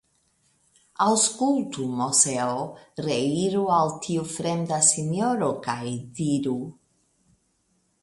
Aŭskultu, 1.05 1.85
Moseo; 1.99 2.57
reiru 3.09 3.63
al 3.77 3.95
tiu 4.07 4.27
fremda 4.35 4.83
sinjoro 4.91 5.55
kaj 5.71 5.81
diruk 6.23 6.79